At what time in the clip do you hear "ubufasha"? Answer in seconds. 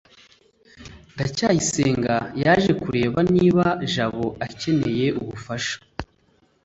5.21-5.75